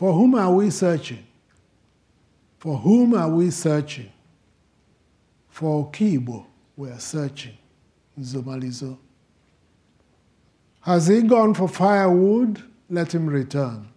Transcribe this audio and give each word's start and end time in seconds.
For 0.00 0.14
whom 0.14 0.34
are 0.34 0.50
we 0.50 0.70
searching? 0.70 1.26
For 2.56 2.78
whom 2.78 3.12
are 3.12 3.28
we 3.28 3.50
searching? 3.50 4.10
For 5.50 5.90
Kibo, 5.90 6.46
we 6.74 6.88
are 6.88 6.98
searching. 6.98 7.58
Zomalizo. 8.18 8.96
Has 10.80 11.06
he 11.06 11.20
gone 11.20 11.52
for 11.52 11.68
firewood? 11.68 12.62
Let 12.88 13.14
him 13.14 13.26
return. 13.26 13.88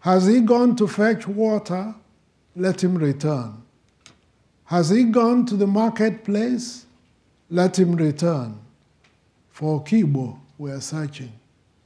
Has 0.00 0.26
he 0.26 0.40
gone 0.40 0.74
to 0.74 0.88
fetch 0.88 1.28
water? 1.28 1.94
Let 2.56 2.82
him 2.82 2.98
return. 2.98 3.62
Has 4.64 4.90
he 4.90 5.04
gone 5.04 5.46
to 5.46 5.54
the 5.54 5.68
marketplace? 5.68 6.86
Let 7.48 7.78
him 7.78 7.94
return. 7.94 8.58
For 9.50 9.84
Kibo, 9.84 10.36
we 10.58 10.72
are 10.72 10.80
searching. 10.80 11.32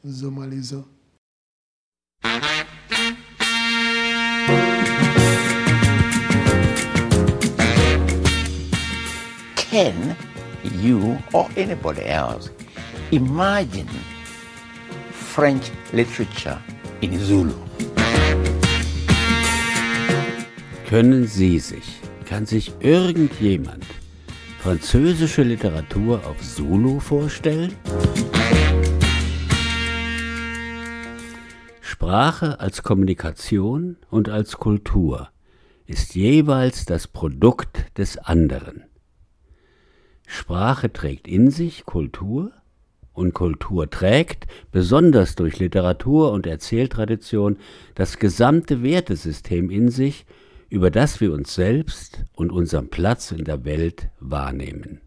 Zomalizo. 0.07 0.87
Can 9.71 10.17
you 10.81 11.19
or 11.35 11.47
anybody 11.55 12.01
else 12.07 12.49
imagine 13.11 13.87
French 15.13 15.71
literature 15.93 16.59
in 17.03 17.21
Zulu? 17.21 17.53
Können 20.89 21.27
Sie 21.27 21.59
sich, 21.59 22.01
kann 22.25 22.47
sich 22.47 22.73
irgendjemand 22.81 23.85
französische 24.61 25.43
Literatur 25.43 26.27
auf 26.27 26.41
Zulu 26.41 26.99
vorstellen? 26.99 27.75
Sprache 31.83 32.59
als 32.59 32.83
Kommunikation 32.83 33.99
und 34.09 34.31
als 34.31 34.57
Kultur 34.57 35.29
ist 35.87 36.15
jeweils 36.15 36.87
das 36.87 37.07
Produkt 37.07 37.85
des 37.99 38.17
anderen. 38.17 38.88
Sprache 40.29 40.93
trägt 40.93 41.27
in 41.27 41.51
sich 41.51 41.87
Kultur 41.87 42.53
und 43.15 43.33
Kultur 43.33 43.89
trägt, 43.89 44.47
besonders 44.71 45.35
durch 45.35 45.59
Literatur 45.59 46.33
und 46.33 46.47
Erzähltradition, 46.47 47.57
das 47.95 48.19
gesamte 48.19 48.83
Wertesystem 48.83 49.71
in 49.71 49.89
sich, 49.89 50.27
über 50.69 50.91
das 50.91 51.21
wir 51.23 51.33
uns 51.33 51.55
selbst 51.55 52.25
und 52.37 52.53
unseren 52.53 52.89
Platz 52.89 53.33
in 53.33 53.45
der 53.45 53.65
Welt 53.65 54.11
wahrnehmen. 54.21 55.01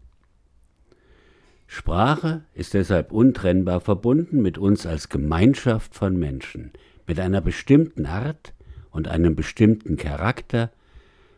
Sprache 1.68 2.42
ist 2.52 2.74
deshalb 2.74 3.12
untrennbar 3.12 3.80
verbunden 3.80 4.42
mit 4.42 4.58
uns 4.58 4.86
als 4.86 5.08
Gemeinschaft 5.08 5.94
von 5.94 6.18
Menschen, 6.18 6.72
mit 7.06 7.20
einer 7.20 7.40
bestimmten 7.40 8.06
Art 8.06 8.54
und 8.90 9.06
einem 9.06 9.36
bestimmten 9.36 9.96
Charakter, 9.96 10.70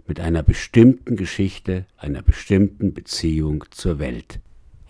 mit 0.07 0.21
einer 0.21 0.43
bestimmten 0.43 1.17
Geschichte, 1.17 1.87
einer 1.97 2.23
bestimmten 2.23 2.93
Beziehung 2.93 3.65
zur 3.71 3.99
Welt. 3.99 4.41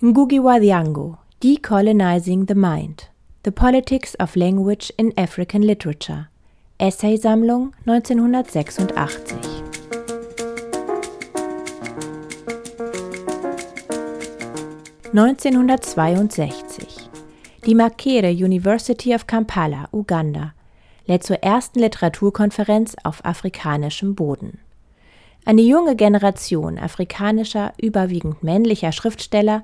Ngugi 0.02 0.42
wa 0.42 0.56
Thiong'o, 0.56 1.18
Decolonizing 1.42 2.46
the 2.48 2.54
Mind, 2.54 3.10
The 3.44 3.50
Politics 3.50 4.18
of 4.18 4.34
Language 4.34 4.92
in 4.96 5.16
African 5.16 5.62
Literature, 5.62 6.28
Essaysammlung 6.78 7.72
1986. 7.86 9.36
(1962) 15.12 17.08
Die 17.64 17.74
Makerere 17.74 18.32
University 18.32 19.14
of 19.14 19.26
Kampala, 19.28 19.88
Uganda, 19.92 20.54
lädt 21.06 21.22
zur 21.22 21.36
ersten 21.36 21.78
Literaturkonferenz 21.78 22.96
auf 23.04 23.24
afrikanischem 23.24 24.16
Boden. 24.16 24.58
Eine 25.46 25.60
junge 25.60 25.94
Generation 25.94 26.78
afrikanischer, 26.78 27.74
überwiegend 27.76 28.42
männlicher 28.42 28.92
Schriftsteller 28.92 29.62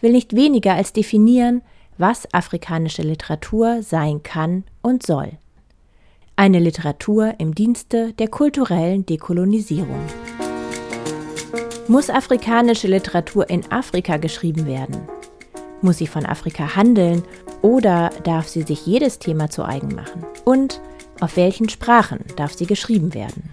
will 0.00 0.10
nicht 0.10 0.34
weniger 0.34 0.74
als 0.74 0.92
definieren, 0.92 1.62
was 1.96 2.32
afrikanische 2.34 3.02
Literatur 3.02 3.82
sein 3.82 4.24
kann 4.24 4.64
und 4.82 5.06
soll. 5.06 5.38
Eine 6.34 6.58
Literatur 6.58 7.34
im 7.38 7.54
Dienste 7.54 8.12
der 8.14 8.28
kulturellen 8.28 9.06
Dekolonisierung. 9.06 10.00
Muss 11.86 12.10
afrikanische 12.10 12.88
Literatur 12.88 13.48
in 13.48 13.70
Afrika 13.70 14.16
geschrieben 14.16 14.66
werden? 14.66 15.02
Muss 15.82 15.98
sie 15.98 16.06
von 16.08 16.26
Afrika 16.26 16.74
handeln 16.74 17.22
oder 17.60 18.10
darf 18.24 18.48
sie 18.48 18.62
sich 18.62 18.86
jedes 18.86 19.20
Thema 19.20 19.50
zu 19.50 19.64
eigen 19.64 19.94
machen? 19.94 20.24
Und 20.44 20.80
auf 21.20 21.36
welchen 21.36 21.68
Sprachen 21.68 22.20
darf 22.36 22.54
sie 22.54 22.66
geschrieben 22.66 23.14
werden? 23.14 23.50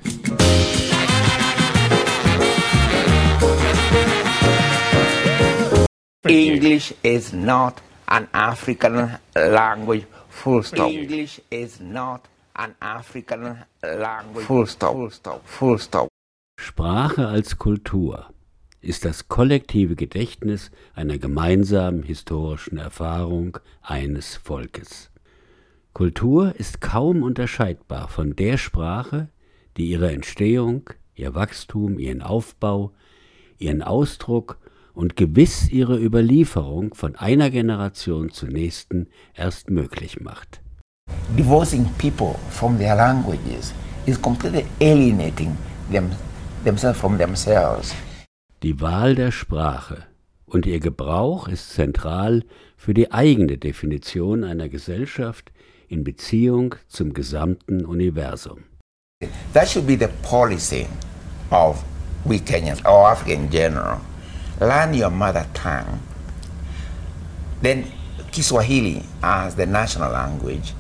English 6.28 6.94
is 7.02 7.31
not 7.31 7.81
an 8.09 8.28
African 8.34 9.18
language, 9.35 10.06
full 10.28 10.63
stop. 10.63 10.91
English 10.91 11.40
is 11.50 11.80
not 11.80 12.28
an 12.57 12.75
African 12.81 13.63
language, 13.81 14.46
full 14.46 14.66
stop, 14.68 14.94
full 14.96 15.12
stop, 15.12 15.47
full 15.47 15.78
stop. 15.79 16.09
Sprache 16.59 17.25
als 17.25 17.58
Kultur 17.58 18.34
ist 18.81 19.06
das 19.06 19.29
kollektive 19.29 19.96
Gedächtnis 19.96 20.72
einer 20.94 21.18
gemeinsamen 21.18 22.03
historischen 22.03 22.78
Erfahrung 22.78 23.58
eines 23.81 24.35
Volkes. 24.35 25.12
Kultur 25.94 26.53
ist 26.58 26.81
kaum 26.81 27.24
unterscheidbar 27.24 28.09
von 28.09 28.35
der 28.35 28.58
Sprache, 28.58 29.29
die 29.78 29.85
ihre 29.85 30.12
Entstehung, 30.12 30.90
ihr 31.16 31.34
Wachstum, 31.34 31.97
ihren 31.97 32.22
Aufbau, 32.22 32.91
ihren 33.58 33.81
Ausdruck 33.81 34.58
und 34.99 35.15
gewiss 35.15 35.69
ihre 35.69 35.97
Überlieferung 35.97 36.93
von 36.93 37.15
einer 37.15 37.49
Generation 37.49 38.31
zur 38.31 38.49
nächsten 38.49 39.07
erst 39.33 39.69
möglich 39.69 40.19
macht. 40.19 40.61
Divorcing 41.37 41.85
people 41.97 42.35
from 42.49 42.77
their 42.77 42.95
languages 42.95 43.73
is 44.05 44.21
completely 44.21 44.65
alienating 44.81 45.55
them, 45.89 46.11
themselves 46.65 46.99
from 46.99 47.17
themselves. 47.17 47.95
Die 48.61 48.81
Wahl 48.81 49.15
der 49.15 49.31
Sprache 49.31 50.03
und 50.45 50.65
ihr 50.65 50.81
Gebrauch 50.81 51.47
ist 51.47 51.69
zentral 51.69 52.43
für 52.75 52.93
die 52.93 53.13
eigene 53.13 53.57
Definition 53.57 54.43
einer 54.43 54.67
Gesellschaft 54.67 55.53
in 55.87 56.03
Beziehung 56.03 56.75
zum 56.89 57.13
gesamten 57.13 57.85
Universum. 57.85 58.66
That 59.53 59.69
should 59.69 59.87
be 59.87 59.95
the 59.95 60.09
policy 60.23 60.87
of 61.51 61.85
we 62.25 62.37
Kenyans 62.37 62.83
or 62.83 63.09
Africa 63.09 63.31
in 63.31 63.49
general. 63.49 64.01
Learn 64.59 64.94
your 64.94 65.09
mother 65.09 65.46
tongue. 65.53 66.00
Then 67.62 67.92
Kiswahili 68.31 69.03
as 69.24 69.56
the 69.56 69.66
national 69.66 70.12
language, 70.12 70.74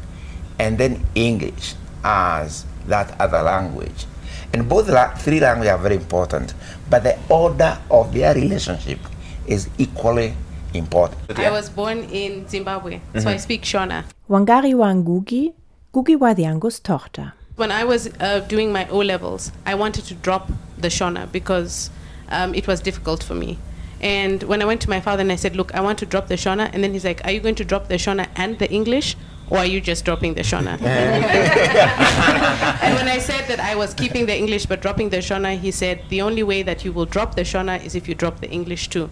and 0.59 0.77
then 0.77 1.05
English 1.15 1.75
as 2.03 2.65
that 2.87 3.19
other 3.19 3.41
language. 3.41 4.05
And 4.53 4.67
both 4.67 4.89
la- 4.89 5.13
three 5.15 5.39
languages 5.39 5.71
are 5.73 5.77
very 5.77 5.95
important, 5.95 6.53
but 6.89 7.03
the 7.03 7.17
order 7.29 7.77
of 7.91 8.13
their 8.13 8.33
relationship 8.33 8.99
is 9.47 9.69
equally 9.77 10.33
important. 10.73 11.39
I 11.39 11.51
was 11.51 11.69
born 11.69 11.99
in 12.05 12.47
Zimbabwe, 12.47 13.01
so 13.17 13.29
I 13.29 13.37
speak 13.37 13.63
Shona. 13.63 14.05
Wangari 14.29 14.73
wa 14.75 14.87
Ngugi, 14.93 15.53
Ngugi 15.93 16.19
wa 16.19 16.33
Thiong'os 16.33 16.81
Tochter. 16.81 17.33
When 17.55 17.71
I 17.71 17.83
was 17.83 18.07
uh, 18.19 18.39
doing 18.47 18.71
my 18.71 18.87
O 18.89 18.99
levels, 18.99 19.51
I 19.65 19.75
wanted 19.75 20.05
to 20.05 20.13
drop 20.15 20.49
the 20.77 20.87
Shona 20.87 21.29
because 21.31 21.89
um, 22.29 22.53
it 22.55 22.67
was 22.67 22.79
difficult 22.79 23.21
for 23.23 23.35
me. 23.35 23.57
And 24.01 24.43
when 24.43 24.61
I 24.61 24.65
went 24.65 24.81
to 24.81 24.89
my 24.89 25.01
father 25.01 25.21
and 25.21 25.31
I 25.31 25.35
said, 25.35 25.55
Look, 25.55 25.73
I 25.75 25.81
want 25.81 25.99
to 25.99 26.05
drop 26.05 26.27
the 26.27 26.35
Shona, 26.35 26.69
and 26.73 26.83
then 26.83 26.93
he's 26.93 27.05
like, 27.05 27.23
Are 27.25 27.31
you 27.31 27.39
going 27.39 27.55
to 27.55 27.65
drop 27.65 27.87
the 27.87 27.95
Shona 27.95 28.27
and 28.35 28.57
the 28.59 28.69
English? 28.71 29.15
Or 29.49 29.57
are 29.57 29.65
you 29.65 29.81
just 29.81 30.05
dropping 30.05 30.35
the 30.35 30.41
Shona? 30.41 30.79
and 30.81 32.93
when 32.95 33.07
I 33.07 33.17
said 33.17 33.47
that 33.47 33.59
I 33.59 33.75
was 33.75 33.93
keeping 33.95 34.27
the 34.27 34.37
English 34.37 34.67
but 34.67 34.79
dropping 34.81 35.09
the 35.09 35.17
Shona, 35.17 35.57
he 35.57 35.71
said, 35.71 36.01
The 36.09 36.21
only 36.21 36.43
way 36.43 36.61
that 36.63 36.85
you 36.85 36.91
will 36.93 37.05
drop 37.05 37.35
the 37.35 37.41
Shona 37.41 37.83
is 37.83 37.95
if 37.95 38.07
you 38.07 38.15
drop 38.15 38.39
the 38.41 38.49
English 38.49 38.89
too. 38.89 39.09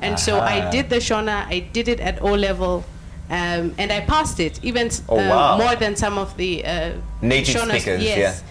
And 0.00 0.18
so 0.18 0.40
I 0.40 0.70
did 0.70 0.90
the 0.90 0.96
Shona, 0.96 1.46
I 1.46 1.60
did 1.60 1.88
it 1.88 2.00
at 2.00 2.20
O 2.22 2.34
level, 2.34 2.84
um, 3.30 3.74
and 3.78 3.92
I 3.92 4.00
passed 4.00 4.40
it, 4.40 4.58
even 4.62 4.90
Oh, 5.08 5.18
uh, 5.18 5.28
wow. 5.28 5.58
more 5.58 5.76
than 5.76 5.96
some 5.96 6.18
of 6.18 6.36
the 6.36 6.64
uh, 6.64 6.92
Native 7.22 7.54
Shonas. 7.56 7.80
speakers, 7.80 8.02
Yes. 8.02 8.42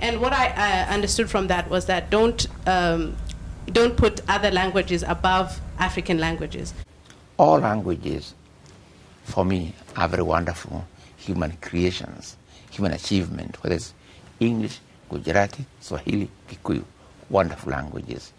And 0.00 0.20
what 0.20 0.32
I 0.32 0.48
uh, 0.48 0.92
understood 0.92 1.30
from 1.30 1.46
that 1.46 1.70
was 1.70 1.86
that 1.86 2.10
don't 2.10 2.46
um, 2.66 3.16
don't 3.66 3.96
put 3.96 4.20
other 4.28 4.50
languages 4.50 5.02
above 5.06 5.60
African 5.78 6.18
languages. 6.18 6.74
All 7.36 7.58
languages, 7.58 8.34
for 9.24 9.44
me, 9.44 9.74
are 9.96 10.08
very 10.08 10.22
wonderful 10.22 10.86
human 11.16 11.52
creations, 11.60 12.36
human 12.70 12.92
achievement, 12.92 13.62
whether 13.62 13.76
it's 13.76 13.94
English, 14.40 14.80
Gujarati, 15.08 15.64
Swahili, 15.80 16.30
Kikuyu, 16.48 16.84
wonderful 17.30 17.72
languages. 17.72 18.32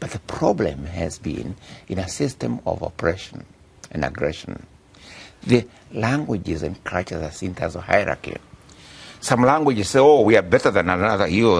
But 0.00 0.10
the 0.10 0.18
problem 0.20 0.84
has 0.86 1.18
been 1.18 1.56
in 1.88 1.98
a 1.98 2.08
system 2.08 2.60
of 2.66 2.82
oppression 2.82 3.44
and 3.90 4.04
aggression. 4.04 4.66
The 5.42 5.66
languages 5.92 6.62
and 6.62 6.82
cultures 6.84 7.22
are 7.22 7.30
seen 7.30 7.54
as 7.58 7.76
a 7.76 7.80
hierarchy. 7.80 8.36
Some 9.26 9.42
languages 9.42 9.88
say, 9.90 9.98
oh, 9.98 10.20
we 10.22 10.36
are 10.36 10.42
better 10.42 10.70
than 10.70 10.88
another. 10.88 11.26
You, 11.26 11.50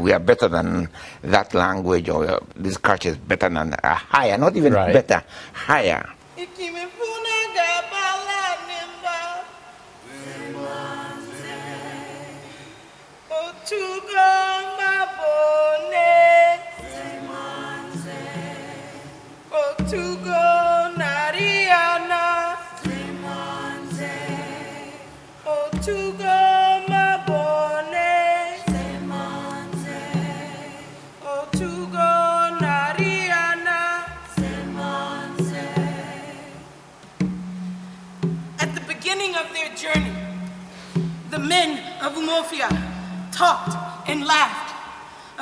we 0.00 0.12
are 0.12 0.20
better 0.20 0.46
than 0.48 0.88
that 1.22 1.54
language, 1.54 2.08
or 2.10 2.28
uh, 2.28 2.38
this 2.54 2.76
culture 2.76 3.08
is 3.08 3.16
better 3.16 3.48
than 3.48 3.72
uh, 3.72 3.94
higher. 3.94 4.36
Not 4.36 4.54
even 4.56 4.74
Right. 4.74 4.92
better, 4.92 5.24
higher. 5.54 6.04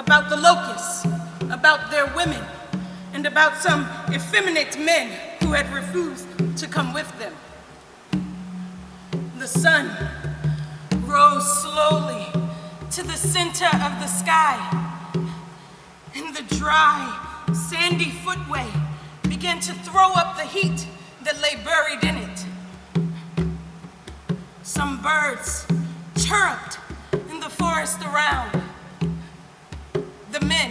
About 0.04 0.28
the 0.28 0.37
locusts, 0.37 1.04
about 1.50 1.90
their 1.90 2.06
women, 2.16 2.44
and 3.12 3.25
about 3.25 3.56
some 3.56 3.88
effeminate 4.12 4.76
men 4.78 5.10
who 5.40 5.52
had 5.52 5.72
refused 5.72 6.26
to 6.58 6.66
come 6.66 6.93
with 6.93 7.10
them. 7.19 7.34
The 9.38 9.46
sun 9.46 9.90
rose 11.04 11.62
slowly 11.62 12.26
to 12.90 13.02
the 13.02 13.16
center 13.16 13.66
of 13.66 13.93
the 14.00 14.06
sky, 14.06 14.56
and 16.14 16.34
the 16.34 16.43
dry, 16.56 17.44
sandy 17.52 18.10
footway 18.10 18.66
began 19.28 19.60
to 19.60 19.72
throw 19.72 20.12
up 20.14 20.37
the 20.37 20.44
heat 20.44 20.87
that 21.22 21.40
lay 21.40 21.56
buried 21.64 22.02
in 22.02 22.16
it. 22.16 22.46
Some 24.62 25.00
birds 25.00 25.66
chirruped 26.16 26.78
in 27.31 27.40
the 27.40 27.50
forest 27.50 28.00
around. 28.02 28.62
Men 30.46 30.70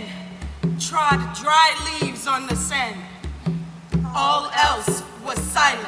trod 0.80 1.20
dry 1.36 1.72
leaves 2.00 2.28
on 2.28 2.48
the 2.50 2.56
sand. 2.56 2.98
All 4.14 4.50
else 4.54 5.04
was 5.26 5.40
silent. 5.54 5.88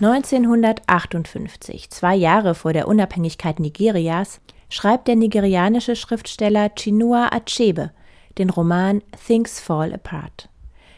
1958, 0.00 1.90
zwei 1.90 2.14
Jahre 2.14 2.54
vor 2.54 2.72
der 2.72 2.88
Unabhängigkeit 2.88 3.60
Nigerias, 3.60 4.40
schreibt 4.68 5.08
der 5.08 5.16
nigerianische 5.16 5.96
Schriftsteller 5.96 6.70
Chinua 6.76 7.30
Achebe 7.32 7.90
den 8.38 8.50
Roman 8.50 9.02
Things 9.26 9.60
Fall 9.60 9.92
Apart. 9.92 10.48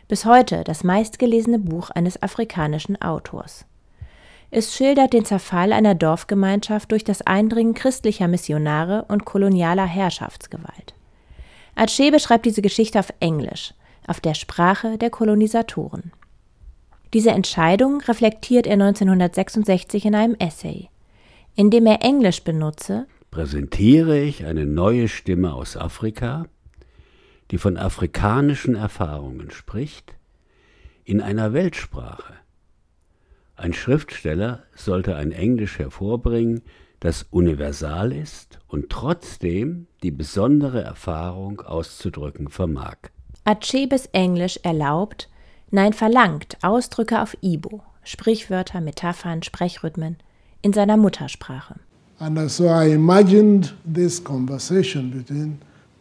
Bis 0.08 0.24
heute 0.24 0.64
das 0.64 0.84
meistgelesene 0.84 1.58
Buch 1.58 1.90
eines 1.90 2.22
afrikanischen 2.22 3.00
Autors. 3.02 3.66
Es 4.50 4.74
schildert 4.74 5.12
den 5.12 5.24
Zerfall 5.24 5.72
einer 5.72 5.94
Dorfgemeinschaft 5.94 6.92
durch 6.92 7.04
das 7.04 7.22
Eindringen 7.22 7.74
christlicher 7.74 8.28
Missionare 8.28 9.04
und 9.08 9.24
kolonialer 9.24 9.86
Herrschaftsgewalt. 9.86 10.85
Achebe 11.76 12.18
schreibt 12.18 12.46
diese 12.46 12.62
Geschichte 12.62 12.98
auf 12.98 13.12
Englisch, 13.20 13.74
auf 14.06 14.20
der 14.20 14.34
Sprache 14.34 14.98
der 14.98 15.10
Kolonisatoren. 15.10 16.10
Diese 17.12 17.30
Entscheidung 17.30 18.00
reflektiert 18.00 18.66
er 18.66 18.74
1966 18.74 20.06
in 20.06 20.14
einem 20.14 20.34
Essay. 20.38 20.88
Indem 21.54 21.86
er 21.86 22.02
Englisch 22.02 22.42
benutze, 22.42 23.06
präsentiere 23.30 24.18
ich 24.18 24.44
eine 24.44 24.66
neue 24.66 25.08
Stimme 25.08 25.52
aus 25.54 25.76
Afrika, 25.76 26.46
die 27.50 27.58
von 27.58 27.76
afrikanischen 27.76 28.74
Erfahrungen 28.74 29.50
spricht, 29.50 30.14
in 31.04 31.20
einer 31.20 31.52
Weltsprache. 31.52 32.34
Ein 33.54 33.72
Schriftsteller 33.72 34.64
sollte 34.74 35.16
ein 35.16 35.32
Englisch 35.32 35.78
hervorbringen, 35.78 36.62
das 37.06 37.24
universal 37.30 38.12
ist 38.12 38.58
und 38.66 38.90
trotzdem 38.90 39.86
die 40.02 40.10
besondere 40.10 40.82
Erfahrung 40.82 41.60
auszudrücken 41.60 42.48
vermag. 42.48 42.96
Achebes 43.44 44.06
Englisch 44.06 44.58
erlaubt, 44.64 45.28
nein 45.70 45.92
verlangt 45.92 46.58
Ausdrücke 46.62 47.22
auf 47.22 47.36
Ibo, 47.42 47.84
Sprichwörter, 48.02 48.80
Metaphern, 48.80 49.44
Sprechrhythmen 49.44 50.16
in 50.62 50.72
seiner 50.72 50.96
Muttersprache. 50.96 51.76
And 52.18 52.50
so 52.50 52.64
I 52.64 52.92
imagined 52.92 53.72
this 53.84 54.18
conversation 54.22 55.12
between 55.12 55.60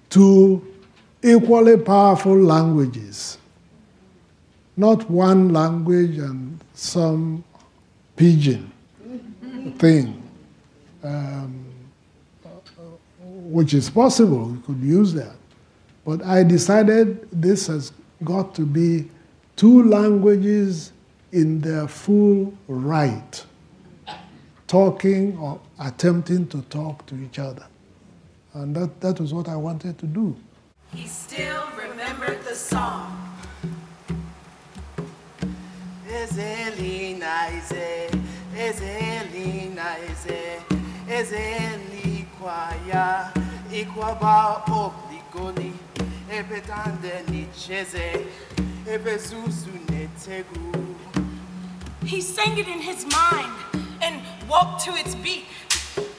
two 0.10 0.60
equally 1.22 1.78
powerful 1.78 2.36
languages. 2.36 3.38
Not 4.76 5.08
one 5.08 5.50
language 5.50 6.18
and 6.18 6.60
some 6.74 7.44
pidgin 8.16 8.72
thing, 9.78 10.25
um, 11.06 11.66
which 13.22 13.74
is 13.74 13.90
possible, 13.90 14.52
you 14.52 14.62
could 14.66 14.82
use 14.82 15.14
that. 15.14 15.36
But 16.06 16.24
I 16.24 16.44
decided 16.44 17.28
this 17.32 17.68
has 17.68 17.92
got 18.24 18.54
to 18.56 18.66
be 18.66 19.10
two 19.56 19.84
languages 19.84 20.92
in 21.32 21.62
their 21.62 21.88
full 21.88 22.54
right 22.68 23.46
talking 24.68 25.38
or 25.38 25.60
attempting 25.80 26.48
to 26.48 26.62
talk 26.64 27.06
to 27.08 27.16
each 27.16 27.40
other. 27.40 27.66
And 28.54 28.76
that, 28.76 29.02
that 29.02 29.20
was 29.20 29.34
what 29.34 29.48
I 29.50 29.56
wanted 29.56 29.98
to 30.00 30.06
do. 30.06 30.36
He 30.94 31.08
still 31.08 31.68
remembered 31.78 32.44
the 32.44 32.56
song. 32.56 33.22
Ezelina 36.08 37.50
Ezelina 38.56 39.96
Ezeli 41.16 42.26
kwaya, 42.40 43.32
ikwaba 43.72 44.64
obligoni, 44.68 45.74
ebetande 46.32 47.14
nicheze, 47.32 48.26
ebezuzu 48.94 49.70
netegu. 49.90 50.86
He 52.06 52.22
sang 52.22 52.58
it 52.58 52.68
in 52.68 52.82
his 52.82 53.06
mind 53.06 53.56
and 54.02 54.22
walked 54.50 54.84
to 54.86 54.92
its 54.92 55.16
beat. 55.16 55.46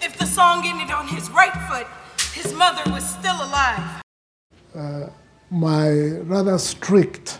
If 0.02 0.16
the 0.19 0.26
song 0.26 0.64
ended 0.64 0.90
on 0.90 1.06
his 1.08 1.31
right 1.31 1.56
foot, 1.69 1.87
his 2.32 2.54
mother 2.54 2.90
was 2.90 3.04
still 3.04 3.37
alive. 3.37 4.02
My 5.50 5.90
rather 6.25 6.59
strict 6.59 7.38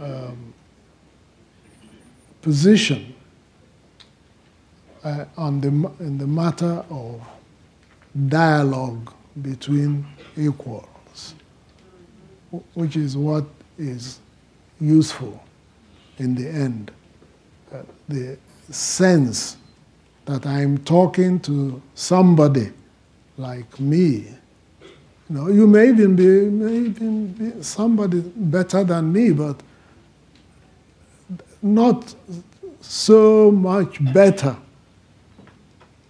um, 0.00 0.52
position 2.42 3.14
uh, 5.08 5.24
on 5.36 5.60
the, 5.60 5.68
in 6.00 6.18
the 6.18 6.26
matter 6.26 6.84
of 6.90 7.20
dialogue 8.28 9.12
between 9.40 10.06
equals, 10.36 11.34
which 12.74 12.96
is 12.96 13.16
what 13.16 13.44
is 13.78 14.18
useful 14.80 15.42
in 16.18 16.34
the 16.34 16.48
end. 16.48 16.90
Uh, 17.72 17.82
the 18.08 18.36
sense 18.70 19.56
that 20.26 20.44
I'm 20.46 20.78
talking 20.78 21.40
to 21.40 21.80
somebody 21.94 22.70
like 23.38 23.80
me. 23.80 24.26
You 24.80 25.36
know, 25.36 25.48
you 25.48 25.66
may 25.66 25.88
even 25.88 26.16
be, 26.16 26.50
may 26.50 26.88
even 26.90 27.32
be 27.32 27.62
somebody 27.62 28.20
better 28.36 28.84
than 28.84 29.12
me, 29.12 29.30
but 29.32 29.62
not 31.62 32.14
so 32.80 33.50
much 33.50 33.98
better 34.12 34.56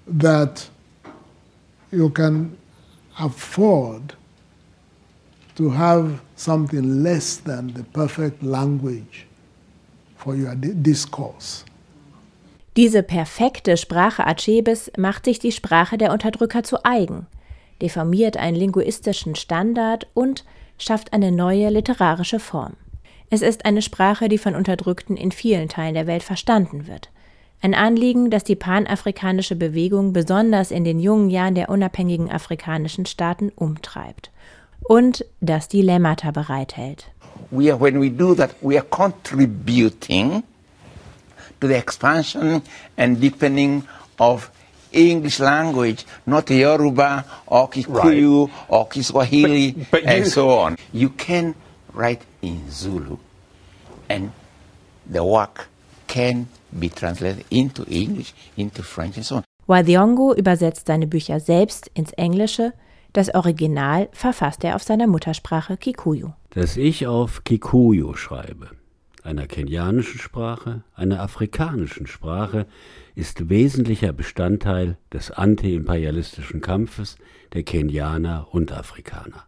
that 0.09 0.71
you 1.91 2.11
can 2.11 2.57
afford 3.19 4.15
to 5.57 5.71
have 5.71 6.21
something 6.37 7.03
less 7.03 7.37
than 7.37 7.73
the 7.75 7.83
perfect 7.83 8.43
language 8.43 9.27
for 10.17 10.35
your 10.35 10.55
di- 10.55 10.75
discourse. 10.75 11.65
Diese 12.77 13.03
perfekte 13.03 13.77
Sprache 13.77 14.25
Achebes 14.25 14.93
macht 14.97 15.25
sich 15.25 15.41
die 15.41 15.51
Sprache 15.51 15.99
der 15.99 16.13
Unterdrücker 16.13 16.63
zu 16.63 16.85
eigen, 16.85 17.27
deformiert 17.83 18.37
einen 18.37 18.57
linguistischen 18.57 19.35
Standard 19.35 20.07
und 20.15 20.45
schafft 20.79 21.13
eine 21.13 21.33
neue 21.33 21.71
literarische 21.71 22.39
Form. 22.39 22.75
Es 23.31 23.43
ist 23.43 23.65
eine 23.65 23.83
Sprache, 23.83 24.29
die 24.29 24.39
von 24.39 24.55
Unterdrückten 24.55 25.17
in 25.17 25.33
vielen 25.33 25.69
Teilen 25.69 25.95
der 25.95 26.07
Welt 26.07 26.23
verstanden 26.23 26.87
wird. 26.87 27.11
Ein 27.61 27.75
Anliegen, 27.75 28.31
das 28.31 28.45
die 28.45 28.55
panafrikanische 28.57 29.57
Bewegung 29.57 30.13
besonders 30.13 30.71
in 30.71 30.85
den 30.85 31.01
jungen 31.01 31.29
Jahren 31.31 31.55
der 31.57 31.69
unabhängigen 31.71 32.31
afrikanischen 32.31 33.05
Staaten 33.07 33.51
umtreibt 33.55 34.31
und 34.89 35.25
das 35.41 35.69
Dilemmata 35.69 36.31
bereithält. 36.31 37.11
we 37.51 37.71
are, 37.73 37.81
when 37.81 38.01
we 38.01 38.11
do 38.11 38.35
that, 38.35 38.51
we 38.61 38.77
are 38.77 38.87
contributing 38.89 40.43
to 41.61 41.67
the 41.69 41.75
expansion 41.75 42.63
and 42.97 43.21
deepening 43.21 43.83
of 44.19 44.51
English 44.93 45.39
language, 45.39 46.05
not 46.27 46.51
Yoruba 46.51 47.25
or 47.47 47.69
Kikuyu 47.71 48.49
or 48.69 48.89
Kiswahili 48.89 49.73
But- 49.73 49.91
but 49.91 50.05
and 50.05 50.25
you- 50.25 50.31
so 50.31 50.51
on. 50.51 50.77
You 50.93 51.11
can 51.11 51.55
write 51.95 52.23
in 52.43 52.71
Zulu 52.71 53.19
and 54.09 54.31
the 55.11 55.23
work 55.25 55.69
can 56.07 56.47
be 56.71 56.89
translated 56.91 57.45
into 57.51 57.85
English, 57.85 58.35
into 58.57 58.83
French 58.83 59.17
and 59.17 59.25
so 59.25 59.37
on. 59.37 59.45
Wadiongo 59.67 60.35
übersetzt 60.35 60.87
seine 60.87 61.07
Bücher 61.07 61.41
selbst 61.41 61.91
ins 61.95 62.13
Englische, 62.13 62.73
das 63.13 63.35
Original 63.35 64.09
verfasst 64.13 64.65
er 64.65 64.77
auf 64.77 64.83
seiner 64.83 65.07
Muttersprache 65.07 65.77
Kikuyu. 65.77 66.33
Dass 66.51 66.77
ich 66.77 67.07
auf 67.07 67.45
Kikuyu 67.45 68.15
schreibe, 68.15 68.71
einer 69.23 69.47
kenianischen 69.47 70.21
Sprache, 70.21 70.83
einer 70.95 71.21
afrikanischen 71.21 72.07
Sprache, 72.07 72.67
ist 73.15 73.51
wesentlicher 73.51 74.13
Bestandteil 74.13 74.97
des 75.13 75.31
antiimperialistischen 75.31 76.61
Kampfes 76.61 77.17
der 77.53 77.63
Kenianer 77.63 78.49
und 78.53 78.73
Afrikaner. 78.73 79.45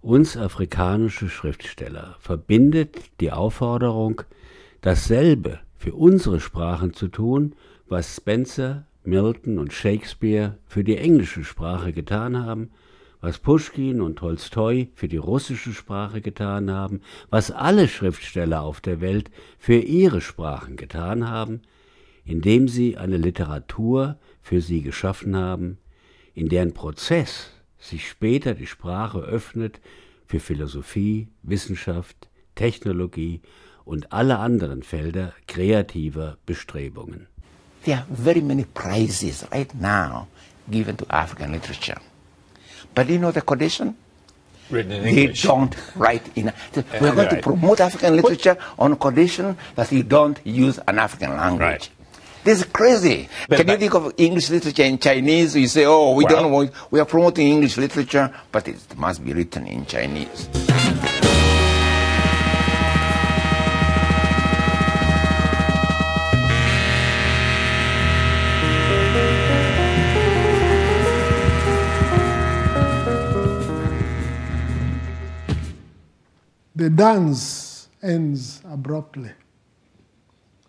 Uns 0.00 0.36
afrikanische 0.36 1.28
Schriftsteller 1.28 2.16
verbindet 2.20 2.96
die 3.20 3.32
Aufforderung, 3.32 4.22
dasselbe 4.80 5.60
für 5.76 5.94
unsere 5.94 6.40
Sprachen 6.40 6.92
zu 6.92 7.08
tun, 7.08 7.54
was 7.88 8.16
Spencer, 8.16 8.86
Milton 9.04 9.58
und 9.58 9.72
Shakespeare 9.72 10.58
für 10.66 10.84
die 10.84 10.96
englische 10.96 11.44
Sprache 11.44 11.92
getan 11.92 12.44
haben, 12.44 12.70
was 13.20 13.38
Puschkin 13.38 14.00
und 14.00 14.16
Tolstoi 14.16 14.88
für 14.94 15.08
die 15.08 15.16
russische 15.16 15.72
Sprache 15.72 16.20
getan 16.20 16.70
haben, 16.70 17.00
was 17.30 17.50
alle 17.50 17.88
Schriftsteller 17.88 18.62
auf 18.62 18.80
der 18.80 19.00
Welt 19.00 19.30
für 19.58 19.78
ihre 19.78 20.20
Sprachen 20.20 20.76
getan 20.76 21.28
haben, 21.28 21.62
indem 22.24 22.68
sie 22.68 22.96
eine 22.96 23.16
Literatur 23.16 24.18
für 24.42 24.60
sie 24.60 24.82
geschaffen 24.82 25.36
haben, 25.36 25.78
in 26.34 26.48
deren 26.48 26.74
Prozess 26.74 27.50
sich 27.78 28.08
später 28.08 28.54
die 28.54 28.66
Sprache 28.66 29.20
öffnet 29.20 29.80
für 30.26 30.40
Philosophie, 30.40 31.28
Wissenschaft, 31.42 32.28
Technologie 32.54 33.40
und 33.84 34.12
alle 34.12 34.38
anderen 34.38 34.82
Felder 34.82 35.32
kreativer 35.46 36.36
Bestrebungen. 36.46 37.26
There 37.84 37.98
are 37.98 38.06
very 38.08 38.40
many 38.40 38.64
prizes 38.64 39.44
right 39.52 39.72
now 39.74 40.26
given 40.70 40.96
to 40.96 41.06
African 41.08 41.52
literature. 41.52 42.00
But 42.94 43.08
you 43.08 43.18
know 43.18 43.32
the 43.32 43.42
condition? 43.42 43.96
Written 44.70 44.92
in 44.92 45.02
They 45.02 45.22
English. 45.24 45.42
don't 45.42 45.74
write 45.96 46.22
in. 46.36 46.50
We're 47.00 47.12
going 47.14 47.28
to 47.28 47.36
promote 47.42 47.80
African 47.80 48.16
literature 48.16 48.56
on 48.78 48.96
condition 48.96 49.56
that 49.76 49.92
you 49.92 50.02
don't 50.02 50.38
use 50.44 50.80
an 50.88 50.98
African 50.98 51.36
language. 51.36 51.60
Right. 51.60 51.90
This 52.44 52.60
is 52.60 52.64
crazy. 52.72 53.28
But- 53.48 53.58
Can 53.58 53.68
you 53.68 53.76
think 53.76 53.94
of 53.94 54.12
English 54.16 54.48
literature 54.48 54.84
in 54.84 54.98
Chinese? 54.98 55.54
You 55.56 55.66
say, 55.68 55.84
oh, 55.84 56.12
we 56.14 56.24
Well- 56.24 56.42
don't 56.42 56.52
want, 56.52 56.72
we 56.90 57.00
are 57.00 57.04
promoting 57.06 57.48
English 57.48 57.76
literature, 57.76 58.30
but 58.52 58.66
it 58.68 58.76
must 58.96 59.22
be 59.22 59.34
written 59.34 59.66
in 59.66 59.84
Chinese. 59.84 60.48
The 76.84 76.90
dance 76.90 77.88
ends 78.02 78.60
abruptly. 78.62 79.30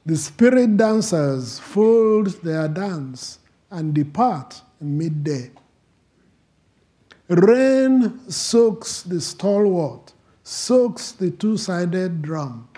The 0.05 0.15
spirit 0.15 0.77
dancers 0.77 1.59
fold 1.59 2.41
their 2.41 2.69
dance 2.69 3.39
and 3.69 3.93
depart 3.93 4.61
midday. 4.79 5.51
Rain 7.27 8.31
soaks 8.31 9.03
the 9.03 9.19
stalwart, 9.19 10.13
soaks 10.41 11.11
the 11.11 11.31
two 11.31 11.57
sided 11.57 12.21
drum. 12.21 12.69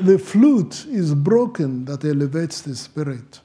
The 0.00 0.18
flute 0.18 0.86
is 0.86 1.14
broken 1.14 1.84
that 1.84 2.02
elevates 2.02 2.62
the 2.62 2.74
spirit. 2.74 3.40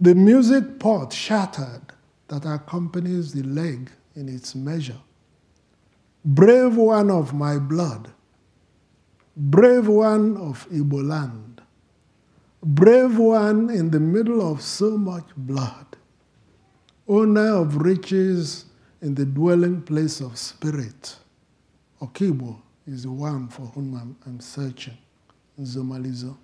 The 0.00 0.16
music 0.16 0.80
pot 0.80 1.12
shattered 1.12 1.92
that 2.26 2.44
accompanies 2.44 3.32
the 3.32 3.44
leg 3.44 3.92
in 4.16 4.28
its 4.28 4.56
measure. 4.56 4.98
Brave 6.24 6.76
one 6.76 7.10
of 7.10 7.34
my 7.34 7.58
blood, 7.58 8.12
brave 9.36 9.88
one 9.88 10.36
of 10.36 10.68
Igbo 10.70 11.04
land, 11.04 11.60
brave 12.62 13.18
one 13.18 13.68
in 13.70 13.90
the 13.90 13.98
middle 13.98 14.40
of 14.52 14.62
so 14.62 14.96
much 14.96 15.26
blood, 15.36 15.96
owner 17.08 17.56
of 17.56 17.76
riches 17.76 18.66
in 19.00 19.16
the 19.16 19.24
dwelling 19.26 19.82
place 19.82 20.20
of 20.20 20.38
spirit. 20.38 21.16
Okibo 22.00 22.62
is 22.86 23.02
the 23.02 23.10
one 23.10 23.48
for 23.48 23.62
whom 23.62 23.94
I'm, 23.94 24.16
I'm 24.24 24.40
searching. 24.40 24.96
Zomalizo. 25.60 26.36